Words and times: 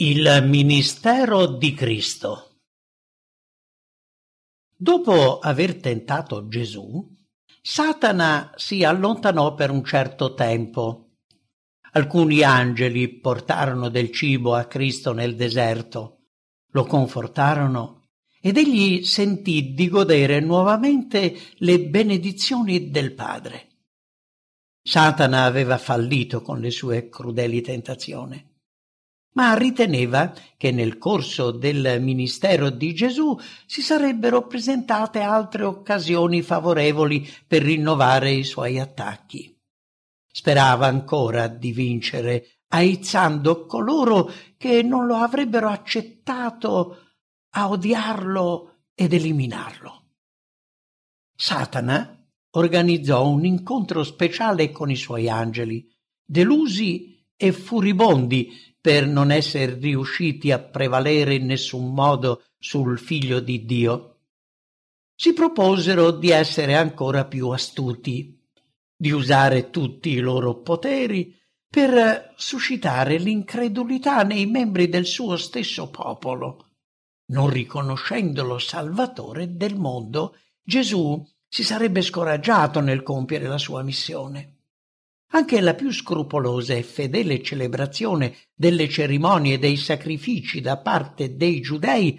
Il 0.00 0.44
ministero 0.46 1.46
di 1.46 1.74
Cristo 1.74 2.60
Dopo 4.76 5.40
aver 5.40 5.80
tentato 5.80 6.46
Gesù, 6.46 7.04
Satana 7.60 8.52
si 8.54 8.84
allontanò 8.84 9.54
per 9.54 9.72
un 9.72 9.82
certo 9.84 10.34
tempo. 10.34 11.14
Alcuni 11.94 12.44
angeli 12.44 13.08
portarono 13.18 13.88
del 13.88 14.12
cibo 14.12 14.54
a 14.54 14.66
Cristo 14.66 15.12
nel 15.12 15.34
deserto, 15.34 16.26
lo 16.70 16.84
confortarono 16.84 18.04
ed 18.40 18.56
egli 18.56 19.02
sentì 19.02 19.72
di 19.72 19.88
godere 19.88 20.38
nuovamente 20.38 21.36
le 21.56 21.80
benedizioni 21.80 22.90
del 22.90 23.14
Padre. 23.14 23.66
Satana 24.80 25.42
aveva 25.42 25.76
fallito 25.76 26.40
con 26.40 26.60
le 26.60 26.70
sue 26.70 27.08
crudeli 27.08 27.62
tentazioni 27.62 28.47
ma 29.38 29.54
riteneva 29.54 30.34
che 30.56 30.72
nel 30.72 30.98
corso 30.98 31.52
del 31.52 31.98
ministero 32.02 32.70
di 32.70 32.92
Gesù 32.92 33.38
si 33.66 33.82
sarebbero 33.82 34.48
presentate 34.48 35.20
altre 35.20 35.62
occasioni 35.62 36.42
favorevoli 36.42 37.24
per 37.46 37.62
rinnovare 37.62 38.32
i 38.32 38.42
suoi 38.42 38.80
attacchi. 38.80 39.56
Sperava 40.26 40.86
ancora 40.88 41.46
di 41.46 41.70
vincere, 41.70 42.62
aizzando 42.70 43.66
coloro 43.66 44.28
che 44.56 44.82
non 44.82 45.06
lo 45.06 45.14
avrebbero 45.14 45.68
accettato 45.68 46.98
a 47.50 47.68
odiarlo 47.68 48.86
ed 48.92 49.12
eliminarlo. 49.12 50.06
Satana 51.36 52.28
organizzò 52.56 53.24
un 53.28 53.44
incontro 53.44 54.02
speciale 54.02 54.72
con 54.72 54.90
i 54.90 54.96
suoi 54.96 55.28
angeli, 55.28 55.88
delusi 56.24 57.24
e 57.36 57.52
furibondi 57.52 58.67
per 58.88 59.06
non 59.06 59.30
essere 59.30 59.74
riusciti 59.74 60.50
a 60.50 60.58
prevalere 60.58 61.34
in 61.34 61.44
nessun 61.44 61.92
modo 61.92 62.44
sul 62.58 62.98
figlio 62.98 63.38
di 63.38 63.66
Dio, 63.66 64.20
si 65.14 65.34
proposero 65.34 66.10
di 66.10 66.30
essere 66.30 66.74
ancora 66.74 67.26
più 67.26 67.50
astuti, 67.50 68.42
di 68.96 69.10
usare 69.10 69.68
tutti 69.68 70.08
i 70.08 70.20
loro 70.20 70.62
poteri 70.62 71.38
per 71.68 72.32
suscitare 72.34 73.18
l'incredulità 73.18 74.22
nei 74.22 74.46
membri 74.46 74.88
del 74.88 75.04
suo 75.04 75.36
stesso 75.36 75.90
popolo. 75.90 76.68
Non 77.26 77.50
riconoscendolo 77.50 78.58
Salvatore 78.58 79.54
del 79.54 79.76
mondo, 79.76 80.34
Gesù 80.62 81.22
si 81.46 81.62
sarebbe 81.62 82.00
scoraggiato 82.00 82.80
nel 82.80 83.02
compiere 83.02 83.48
la 83.48 83.58
sua 83.58 83.82
missione. 83.82 84.57
Anche 85.30 85.60
la 85.60 85.74
più 85.74 85.92
scrupolosa 85.92 86.74
e 86.74 86.82
fedele 86.82 87.42
celebrazione 87.42 88.36
delle 88.54 88.88
cerimonie 88.88 89.54
e 89.54 89.58
dei 89.58 89.76
sacrifici 89.76 90.62
da 90.62 90.78
parte 90.78 91.36
dei 91.36 91.60
giudei 91.60 92.18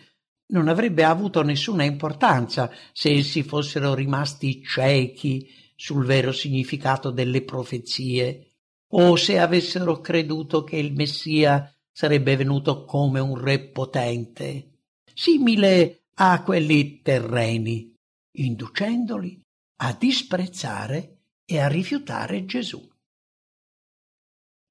non 0.52 0.68
avrebbe 0.68 1.04
avuto 1.04 1.42
nessuna 1.42 1.84
importanza 1.84 2.72
se 2.94 3.12
essi 3.12 3.42
fossero 3.44 3.96
rimasti 3.96 4.64
ciechi 4.64 5.48
sul 5.76 6.06
vero 6.06 6.32
significato 6.32 7.10
delle 7.10 7.44
profezie 7.44 8.54
o 8.92 9.16
se 9.16 9.40
avessero 9.40 10.02
creduto 10.02 10.64
che 10.64 10.78
il 10.78 10.94
Messia 10.94 11.72
sarebbe 11.92 12.36
venuto 12.36 12.86
come 12.86 13.20
un 13.20 13.38
re 13.38 13.60
potente, 13.60 14.80
simile 15.14 16.06
a 16.16 16.42
quelli 16.44 17.02
terreni, 17.02 17.94
inducendoli 18.38 19.40
a 19.82 19.96
disprezzare 19.98 21.18
e 21.46 21.60
a 21.60 21.68
rifiutare 21.68 22.46
Gesù 22.46 22.89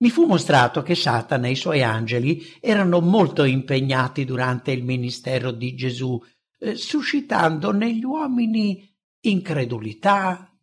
mi 0.01 0.11
fu 0.11 0.27
mostrato 0.27 0.83
che 0.83 0.95
Satana 0.95 1.49
e 1.49 1.53
i 1.53 1.57
suoi 1.57 1.83
angeli 1.83 2.57
erano 2.61 3.01
molto 3.01 3.45
impegnati 3.45 4.25
durante 4.25 4.71
il 4.71 4.85
ministero 4.85 5.51
di 5.51 5.75
Gesù, 5.75 6.23
eh, 6.59 6.77
suscitando 6.77 7.73
negli 7.73 8.05
uomini 8.05 8.89
incredulità, 9.21 10.57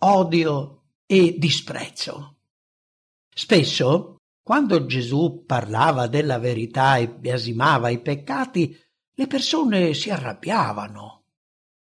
odio 0.00 0.84
e 1.04 1.34
disprezzo. 1.36 2.36
Spesso, 3.28 4.16
quando 4.42 4.86
Gesù 4.86 5.44
parlava 5.44 6.06
della 6.06 6.38
verità 6.38 6.96
e 6.96 7.08
biasimava 7.08 7.90
i 7.90 8.00
peccati, 8.00 8.74
le 9.12 9.26
persone 9.26 9.92
si 9.92 10.10
arrabbiavano. 10.10 11.24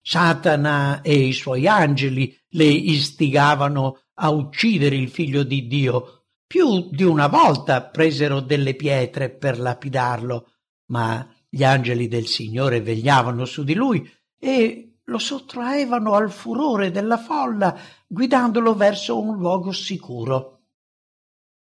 Satana 0.00 1.00
e 1.02 1.14
i 1.14 1.32
suoi 1.32 1.66
angeli 1.66 2.36
le 2.50 2.66
istigavano 2.66 4.02
a 4.14 4.30
uccidere 4.30 4.96
il 4.96 5.08
figlio 5.08 5.42
di 5.42 5.66
Dio 5.66 6.21
più 6.52 6.90
di 6.90 7.02
una 7.02 7.28
volta 7.28 7.82
presero 7.82 8.40
delle 8.40 8.74
pietre 8.74 9.30
per 9.30 9.58
lapidarlo, 9.58 10.50
ma 10.90 11.26
gli 11.48 11.64
angeli 11.64 12.08
del 12.08 12.26
Signore 12.26 12.82
vegliavano 12.82 13.46
su 13.46 13.64
di 13.64 13.72
lui 13.72 14.06
e 14.38 14.98
lo 15.02 15.16
sottraevano 15.16 16.12
al 16.12 16.30
furore 16.30 16.90
della 16.90 17.16
folla, 17.16 17.74
guidandolo 18.06 18.74
verso 18.74 19.18
un 19.18 19.38
luogo 19.38 19.72
sicuro. 19.72 20.64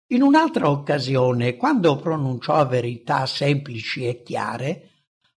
In 0.08 0.20
un'altra 0.20 0.68
occasione, 0.68 1.56
quando 1.56 1.96
pronunciò 1.96 2.66
verità 2.66 3.24
semplici 3.24 4.06
e 4.06 4.22
chiare, 4.22 4.90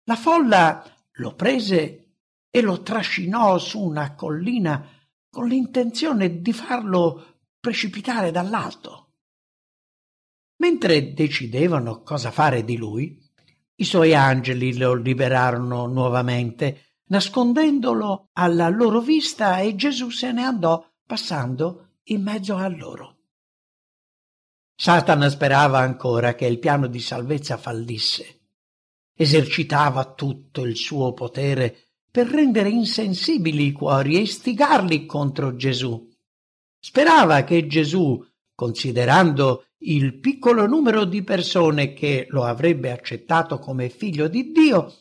la 0.03 0.17
folla 0.17 0.83
lo 1.13 1.33
prese 1.33 2.15
e 2.49 2.59
lo 2.59 2.81
trascinò 2.81 3.57
su 3.57 3.79
una 3.79 4.15
collina 4.15 4.85
con 5.29 5.47
l'intenzione 5.47 6.41
di 6.41 6.51
farlo 6.51 7.37
precipitare 7.57 8.31
dall'alto. 8.31 9.05
Mentre 10.59 11.13
decidevano 11.13 12.01
cosa 12.01 12.31
fare 12.31 12.63
di 12.63 12.75
lui, 12.75 13.17
i 13.75 13.85
suoi 13.85 14.13
angeli 14.13 14.77
lo 14.77 14.93
liberarono 14.93 15.85
nuovamente, 15.87 16.97
nascondendolo 17.05 18.29
alla 18.33 18.67
loro 18.67 18.99
vista 18.99 19.59
e 19.59 19.75
Gesù 19.75 20.09
se 20.09 20.31
ne 20.33 20.43
andò 20.43 20.85
passando 21.05 21.93
in 22.09 22.21
mezzo 22.21 22.55
a 22.55 22.67
loro. 22.67 23.17
Satana 24.75 25.29
sperava 25.29 25.79
ancora 25.79 26.35
che 26.35 26.45
il 26.45 26.59
piano 26.59 26.87
di 26.87 26.99
salvezza 26.99 27.57
fallisse. 27.57 28.39
Esercitava 29.13 30.13
tutto 30.13 30.65
il 30.65 30.75
suo 30.75 31.13
potere 31.13 31.87
per 32.11 32.27
rendere 32.27 32.69
insensibili 32.69 33.67
i 33.67 33.71
cuori 33.71 34.15
e 34.15 34.21
istigarli 34.21 35.05
contro 35.05 35.55
Gesù. 35.55 36.09
Sperava 36.79 37.43
che 37.43 37.67
Gesù, 37.67 38.25
considerando 38.55 39.68
il 39.81 40.19
piccolo 40.19 40.65
numero 40.65 41.05
di 41.05 41.23
persone 41.23 41.93
che 41.93 42.27
lo 42.29 42.43
avrebbe 42.43 42.91
accettato 42.91 43.59
come 43.59 43.89
figlio 43.89 44.27
di 44.27 44.51
Dio 44.51 44.93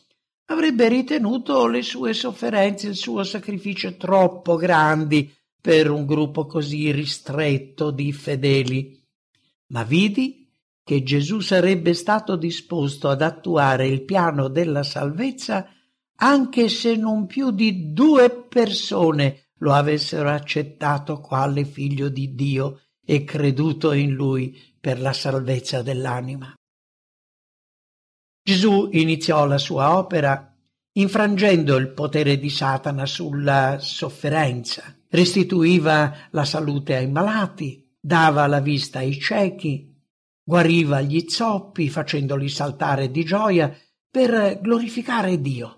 avrebbe 0.45 0.87
ritenuto 0.87 1.67
le 1.67 1.81
sue 1.81 2.13
sofferenze, 2.13 2.87
il 2.87 2.95
suo 2.95 3.23
sacrificio 3.23 3.97
troppo 3.97 4.55
grandi 4.55 5.31
per 5.61 5.91
un 5.91 6.05
gruppo 6.05 6.45
così 6.45 6.91
ristretto 6.91 7.91
di 7.91 8.13
fedeli. 8.13 8.97
Ma 9.67 9.83
vidi 9.83 10.49
che 10.83 11.03
Gesù 11.03 11.41
sarebbe 11.41 11.93
stato 11.93 12.35
disposto 12.35 13.09
ad 13.09 13.21
attuare 13.21 13.85
il 13.87 14.03
piano 14.03 14.47
della 14.47 14.83
salvezza 14.83 15.69
anche 16.21 16.69
se 16.69 16.95
non 16.95 17.27
più 17.27 17.51
di 17.51 17.93
due 17.93 18.29
persone 18.31 19.49
lo 19.59 19.73
avessero 19.73 20.29
accettato 20.29 21.19
quale 21.19 21.65
figlio 21.65 22.09
di 22.09 22.33
Dio 22.33 22.81
e 23.05 23.23
creduto 23.23 23.91
in 23.91 24.11
lui 24.11 24.68
per 24.79 24.99
la 24.99 25.13
salvezza 25.13 25.81
dell'anima. 25.81 26.53
Gesù 28.41 28.89
iniziò 28.91 29.45
la 29.45 29.57
sua 29.57 29.97
opera 29.97 30.49
infrangendo 30.93 31.77
il 31.77 31.89
potere 31.89 32.37
di 32.37 32.49
Satana 32.49 33.05
sulla 33.05 33.77
sofferenza, 33.79 34.83
restituiva 35.09 36.27
la 36.31 36.45
salute 36.45 36.95
ai 36.95 37.07
malati, 37.07 37.95
dava 37.99 38.47
la 38.47 38.59
vista 38.59 38.99
ai 38.99 39.19
ciechi, 39.19 39.95
guariva 40.43 41.01
gli 41.01 41.25
zoppi 41.27 41.89
facendoli 41.89 42.49
saltare 42.49 43.11
di 43.11 43.23
gioia 43.23 43.73
per 44.09 44.59
glorificare 44.61 45.39
Dio. 45.39 45.75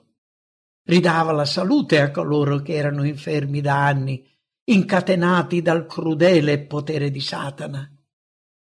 Ridava 0.84 1.32
la 1.32 1.46
salute 1.46 2.00
a 2.00 2.10
coloro 2.10 2.62
che 2.62 2.74
erano 2.74 3.04
infermi 3.04 3.62
da 3.62 3.86
anni, 3.86 4.26
incatenati 4.64 5.62
dal 5.62 5.86
crudele 5.86 6.66
potere 6.66 7.12
di 7.12 7.20
Satana. 7.20 7.88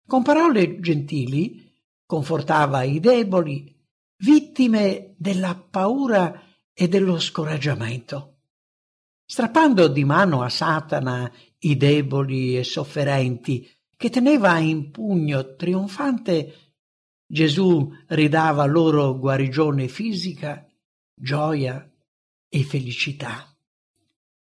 Con 0.08 0.22
parole 0.22 0.80
gentili 0.80 1.70
confortava 2.06 2.82
i 2.82 2.98
deboli, 2.98 3.78
vittime 4.24 5.14
della 5.18 5.54
paura 5.54 6.44
e 6.72 6.88
dello 6.88 7.20
scoraggiamento. 7.20 8.38
Strappando 9.26 9.86
di 9.86 10.04
mano 10.04 10.40
a 10.40 10.48
Satana 10.48 11.30
i 11.58 11.76
deboli 11.76 12.56
e 12.56 12.64
sofferenti 12.64 13.70
che 13.98 14.08
teneva 14.08 14.56
in 14.56 14.90
pugno 14.90 15.56
trionfante, 15.56 16.54
Gesù 17.26 17.92
ridava 18.06 18.64
loro 18.64 19.18
guarigione 19.18 19.88
fisica, 19.88 20.66
gioia 21.14 21.86
e 22.48 22.62
felicità. 22.62 23.54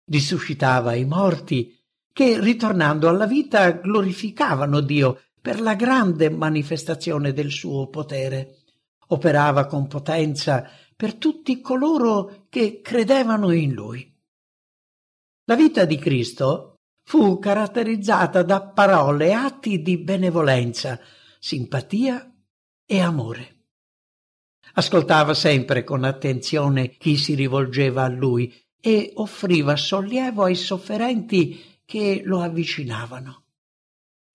Risuscitava 0.06 0.94
i 0.94 1.04
morti 1.04 1.78
che, 2.14 2.40
ritornando 2.40 3.10
alla 3.10 3.26
vita, 3.26 3.72
glorificavano 3.72 4.80
Dio 4.80 5.20
per 5.42 5.60
la 5.60 5.74
grande 5.74 6.30
manifestazione 6.30 7.34
del 7.34 7.50
suo 7.50 7.90
potere, 7.90 8.60
operava 9.08 9.66
con 9.66 9.88
potenza 9.88 10.70
per 10.96 11.16
tutti 11.16 11.60
coloro 11.60 12.46
che 12.48 12.80
credevano 12.82 13.52
in 13.52 13.74
lui. 13.74 14.08
La 15.46 15.56
vita 15.56 15.86
di 15.86 15.98
Cristo 15.98 16.76
fu 17.04 17.40
caratterizzata 17.40 18.44
da 18.44 18.62
parole 18.62 19.30
e 19.30 19.32
atti 19.32 19.82
di 19.82 19.98
benevolenza, 19.98 21.00
simpatia 21.40 22.32
e 22.86 23.00
amore. 23.00 23.56
Ascoltava 24.74 25.34
sempre 25.34 25.84
con 25.84 26.04
attenzione 26.04 26.92
chi 26.92 27.18
si 27.18 27.34
rivolgeva 27.34 28.04
a 28.04 28.10
lui 28.10 28.54
e 28.80 29.12
offriva 29.16 29.76
sollievo 29.76 30.44
ai 30.44 30.56
sofferenti 30.56 31.80
che 31.84 32.22
lo 32.24 32.42
avvicinavano. 32.42 33.46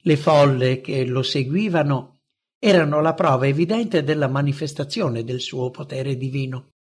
Le 0.06 0.16
folle 0.16 0.80
che 0.80 1.04
lo 1.04 1.24
seguivano 1.24 2.20
erano 2.60 3.00
la 3.00 3.12
prova 3.14 3.48
evidente 3.48 4.04
della 4.04 4.28
manifestazione 4.28 5.24
del 5.24 5.40
suo 5.40 5.72
potere 5.72 6.16
divino. 6.16 6.74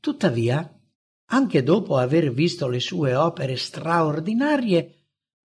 Tuttavia, 0.00 0.80
anche 1.32 1.62
dopo 1.62 1.98
aver 1.98 2.32
visto 2.32 2.68
le 2.68 2.80
sue 2.80 3.14
opere 3.14 3.56
straordinarie, 3.56 5.08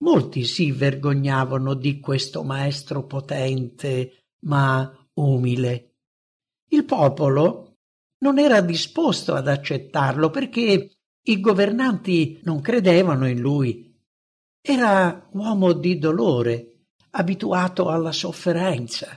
molti 0.04 0.44
si 0.44 0.70
vergognavano 0.70 1.74
di 1.74 1.98
questo 1.98 2.44
maestro 2.44 3.04
potente 3.04 4.26
ma 4.44 4.88
umile. 5.14 5.96
Il 6.70 6.84
popolo 6.84 7.78
non 8.18 8.38
era 8.38 8.60
disposto 8.60 9.34
ad 9.34 9.48
accettarlo 9.48 10.30
perché 10.30 10.90
i 11.20 11.40
governanti 11.40 12.38
non 12.44 12.60
credevano 12.60 13.26
in 13.26 13.40
lui. 13.40 13.92
Era 14.60 15.28
uomo 15.32 15.72
di 15.72 15.98
dolore, 15.98 16.67
abituato 17.10 17.88
alla 17.88 18.12
sofferenza. 18.12 19.08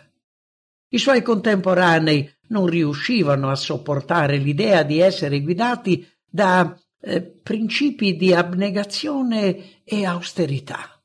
I 0.94 0.98
suoi 0.98 1.22
contemporanei 1.22 2.30
non 2.48 2.66
riuscivano 2.66 3.50
a 3.50 3.56
sopportare 3.56 4.38
l'idea 4.38 4.84
di 4.84 5.00
essere 5.00 5.42
guidati 5.42 6.06
da 6.30 6.78
eh, 7.00 7.22
principi 7.22 8.16
di 8.16 8.34
abnegazione 8.34 9.84
e 9.84 10.06
austerità. 10.06 11.02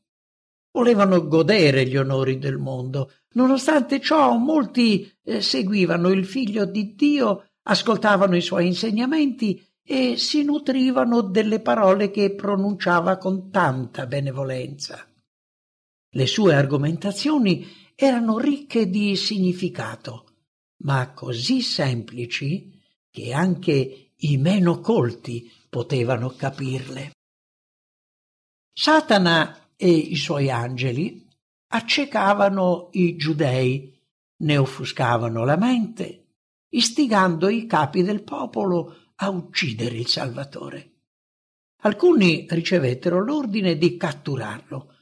Volevano 0.73 1.27
godere 1.27 1.87
gli 1.87 1.97
onori 1.97 2.39
del 2.39 2.59
mondo. 2.59 3.13
Nonostante 3.35 4.01
ciò, 4.01 4.37
molti 4.37 5.11
eh, 5.23 5.41
seguivano 5.41 6.11
il 6.11 6.27
figlio 6.27 6.65
di 6.65 6.95
Dio, 6.95 7.51
ascoltavano 7.63 8.37
i 8.37 8.43
suoi 8.43 8.67
insegnamenti 8.67 9.65
e 9.83 10.17
si 10.17 10.43
nutrivano 10.43 11.21
delle 11.23 11.61
parole 11.61 12.11
che 12.11 12.35
pronunciava 12.35 13.17
con 13.17 13.51
tanta 13.51 14.07
benevolenza. 14.07 15.07
Le 16.11 16.27
sue 16.27 16.55
argomentazioni 16.55 17.67
erano 17.95 18.39
ricche 18.39 18.89
di 18.89 19.17
significato, 19.17 20.27
ma 20.85 21.13
così 21.13 21.63
semplici 21.63 22.81
che 23.11 23.33
anche 23.33 24.13
i 24.15 24.37
meno 24.37 24.81
colti 24.81 25.51
potevano 25.69 26.31
capirle. 26.31 27.13
Satana 28.73 29.71
e 29.77 29.91
i 29.91 30.17
suoi 30.17 30.51
angeli 30.51 31.27
accecavano 31.69 32.89
i 32.93 33.17
giudei, 33.17 33.95
ne 34.39 34.57
offuscavano 34.57 35.45
la 35.45 35.57
mente, 35.57 36.27
istigando 36.69 37.49
i 37.49 37.67
capi 37.67 38.03
del 38.03 38.23
popolo 38.23 39.13
a 39.17 39.31
uccidere 39.31 39.97
il 39.97 40.07
Salvatore. 40.07 40.93
Alcuni 41.83 42.47
ricevettero 42.51 43.23
l'ordine 43.23 43.77
di 43.77 43.97
catturarlo, 43.97 44.96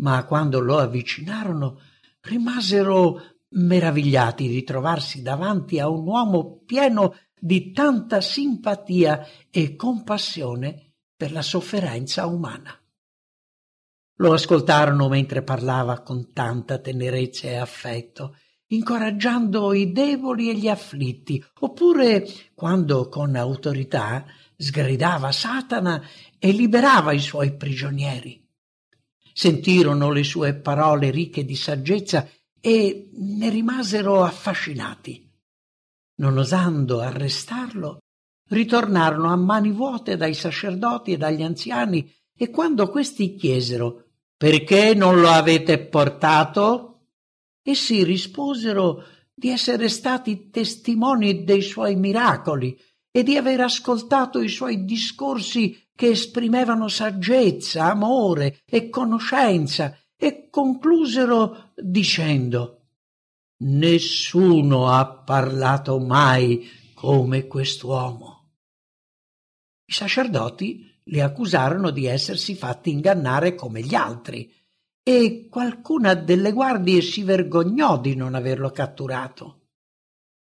ma 0.00 0.24
quando 0.24 0.60
lo 0.60 0.78
avvicinarono 0.78 1.80
rimasero 2.20 3.38
meravigliati 3.50 4.48
di 4.48 4.62
trovarsi 4.62 5.22
davanti 5.22 5.78
a 5.78 5.88
un 5.88 6.06
uomo 6.06 6.62
pieno 6.64 7.16
di 7.38 7.72
tanta 7.72 8.20
simpatia 8.20 9.26
e 9.50 9.76
compassione 9.76 10.94
per 11.16 11.32
la 11.32 11.42
sofferenza 11.42 12.26
umana. 12.26 12.74
Lo 14.16 14.32
ascoltarono 14.32 15.08
mentre 15.08 15.42
parlava 15.42 16.00
con 16.00 16.32
tanta 16.32 16.78
tenerezza 16.78 17.48
e 17.48 17.56
affetto, 17.56 18.36
incoraggiando 18.68 19.72
i 19.72 19.92
deboli 19.92 20.50
e 20.50 20.54
gli 20.54 20.68
afflitti, 20.68 21.42
oppure 21.60 22.26
quando 22.54 23.08
con 23.08 23.34
autorità 23.34 24.26
sgridava 24.56 25.32
Satana 25.32 26.02
e 26.38 26.52
liberava 26.52 27.12
i 27.12 27.18
suoi 27.18 27.56
prigionieri. 27.56 28.49
Sentirono 29.32 30.10
le 30.10 30.24
sue 30.24 30.54
parole 30.54 31.10
ricche 31.10 31.44
di 31.44 31.56
saggezza 31.56 32.28
e 32.60 33.10
ne 33.12 33.48
rimasero 33.48 34.22
affascinati. 34.22 35.28
Non 36.16 36.36
osando 36.36 37.00
arrestarlo, 37.00 37.98
ritornarono 38.48 39.32
a 39.32 39.36
mani 39.36 39.70
vuote 39.70 40.16
dai 40.16 40.34
sacerdoti 40.34 41.12
e 41.12 41.16
dagli 41.16 41.42
anziani 41.42 42.12
e 42.36 42.50
quando 42.50 42.88
questi 42.88 43.36
chiesero 43.36 44.04
perché 44.40 44.94
non 44.94 45.20
lo 45.20 45.28
avete 45.28 45.78
portato? 45.78 47.08
Essi 47.62 48.02
risposero 48.04 49.04
di 49.34 49.50
essere 49.50 49.90
stati 49.90 50.48
testimoni 50.48 51.44
dei 51.44 51.60
suoi 51.60 51.94
miracoli 51.94 52.74
e 53.10 53.22
di 53.22 53.36
aver 53.36 53.60
ascoltato 53.60 54.40
i 54.40 54.48
suoi 54.48 54.86
discorsi 54.86 55.76
che 56.00 56.08
esprimevano 56.08 56.88
saggezza, 56.88 57.90
amore 57.90 58.62
e 58.64 58.88
conoscenza 58.88 59.94
e 60.16 60.48
conclusero 60.48 61.72
dicendo 61.76 62.86
Nessuno 63.64 64.88
ha 64.88 65.06
parlato 65.06 65.98
mai 65.98 66.66
come 66.94 67.46
quest'uomo. 67.46 68.52
I 69.84 69.92
sacerdoti 69.92 71.00
li 71.04 71.20
accusarono 71.20 71.90
di 71.90 72.06
essersi 72.06 72.54
fatti 72.54 72.88
ingannare 72.88 73.54
come 73.54 73.82
gli 73.82 73.94
altri 73.94 74.50
e 75.02 75.48
qualcuna 75.50 76.14
delle 76.14 76.52
guardie 76.52 77.02
si 77.02 77.24
vergognò 77.24 78.00
di 78.00 78.14
non 78.14 78.34
averlo 78.34 78.70
catturato. 78.70 79.66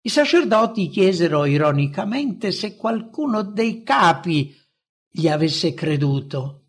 I 0.02 0.10
sacerdoti 0.10 0.90
chiesero 0.90 1.46
ironicamente 1.46 2.52
se 2.52 2.76
qualcuno 2.76 3.42
dei 3.42 3.84
capi 3.84 4.64
gli 5.18 5.30
avesse 5.30 5.74
creduto. 5.74 6.64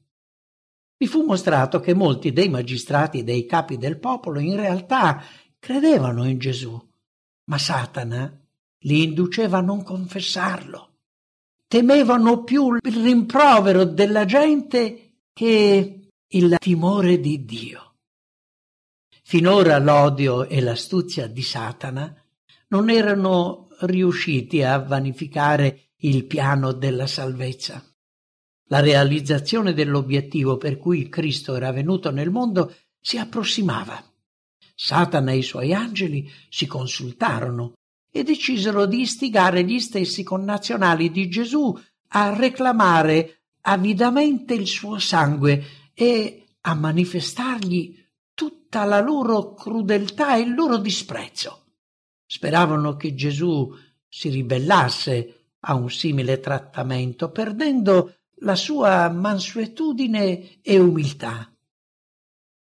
Vi 0.96 1.08
fu 1.08 1.24
mostrato 1.24 1.80
che 1.80 1.94
molti 1.94 2.32
dei 2.32 2.48
magistrati 2.48 3.18
e 3.18 3.24
dei 3.24 3.44
capi 3.44 3.76
del 3.76 3.98
popolo 3.98 4.38
in 4.38 4.54
realtà 4.54 5.20
credevano 5.58 6.24
in 6.24 6.38
Gesù, 6.38 6.80
ma 7.46 7.58
Satana 7.58 8.40
li 8.82 9.02
induceva 9.02 9.58
a 9.58 9.62
non 9.62 9.82
confessarlo. 9.82 10.92
Temevano 11.66 12.44
più 12.44 12.72
il 12.74 13.02
rimprovero 13.02 13.82
della 13.82 14.24
gente 14.24 15.22
che 15.32 16.08
il 16.24 16.56
timore 16.60 17.18
di 17.18 17.44
Dio. 17.44 17.94
Finora 19.24 19.78
l'odio 19.78 20.44
e 20.44 20.60
l'astuzia 20.60 21.26
di 21.26 21.42
Satana 21.42 22.14
non 22.68 22.90
erano 22.90 23.70
riusciti 23.80 24.62
a 24.62 24.78
vanificare 24.78 25.94
il 25.96 26.24
piano 26.26 26.70
della 26.70 27.08
salvezza. 27.08 27.84
La 28.68 28.80
realizzazione 28.80 29.72
dell'obiettivo 29.72 30.56
per 30.56 30.76
cui 30.78 31.08
Cristo 31.08 31.54
era 31.54 31.70
venuto 31.70 32.10
nel 32.10 32.30
mondo 32.30 32.74
si 33.00 33.18
approssimava. 33.18 34.02
Satana 34.74 35.30
e 35.32 35.38
i 35.38 35.42
suoi 35.42 35.72
angeli 35.72 36.30
si 36.48 36.66
consultarono 36.66 37.74
e 38.10 38.24
decisero 38.24 38.86
di 38.86 39.02
istigare 39.02 39.62
gli 39.64 39.78
stessi 39.78 40.22
connazionali 40.22 41.10
di 41.10 41.28
Gesù 41.28 41.78
a 42.08 42.34
reclamare 42.34 43.42
avidamente 43.62 44.54
il 44.54 44.66
suo 44.66 44.98
sangue 44.98 45.64
e 45.94 46.46
a 46.62 46.74
manifestargli 46.74 48.04
tutta 48.34 48.84
la 48.84 49.00
loro 49.00 49.54
crudeltà 49.54 50.36
e 50.36 50.40
il 50.40 50.54
loro 50.54 50.78
disprezzo. 50.78 51.64
Speravano 52.26 52.96
che 52.96 53.14
Gesù 53.14 53.72
si 54.08 54.28
ribellasse 54.28 55.50
a 55.60 55.74
un 55.74 55.90
simile 55.90 56.40
trattamento, 56.40 57.30
perdendo 57.30 58.14
la 58.40 58.54
sua 58.54 59.08
mansuetudine 59.08 60.60
e 60.62 60.78
umiltà. 60.78 61.50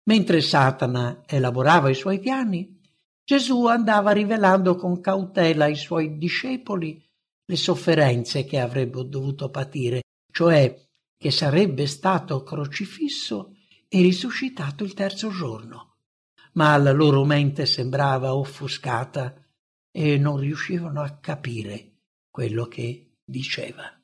Mentre 0.06 0.42
Satana 0.42 1.24
elaborava 1.26 1.90
i 1.90 1.96
suoi 1.96 2.20
piani, 2.20 2.82
Gesù 3.24 3.66
andava 3.68 4.12
rivelando 4.12 4.76
con 4.76 5.00
cautela 5.00 5.66
ai 5.66 5.76
suoi 5.76 6.18
discepoli 6.18 7.02
le 7.46 7.56
sofferenze 7.56 8.44
che 8.44 8.60
avrebbe 8.60 9.08
dovuto 9.08 9.50
patire, 9.50 10.02
cioè 10.32 10.78
che 11.18 11.32
sarebbe 11.32 11.88
stato 11.88 12.44
crocifisso 12.44 13.56
e 13.88 14.02
risuscitato 14.02 14.84
il 14.84 14.94
terzo 14.94 15.30
giorno. 15.30 15.96
Ma 16.54 16.76
la 16.78 16.92
loro 16.92 17.24
mente 17.24 17.66
sembrava 17.66 18.36
offuscata 18.36 19.34
e 19.90 20.18
non 20.18 20.38
riuscivano 20.38 21.02
a 21.02 21.18
capire 21.18 22.00
quello 22.30 22.66
che 22.66 23.14
diceva. 23.24 24.03